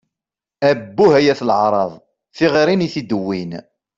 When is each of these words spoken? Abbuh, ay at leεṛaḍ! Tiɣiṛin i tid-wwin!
Abbuh, 0.69 1.11
ay 1.19 1.27
at 1.33 1.41
leεṛaḍ! 1.49 1.91
Tiɣiṛin 2.35 2.85
i 2.85 2.89
tid-wwin! 2.93 3.51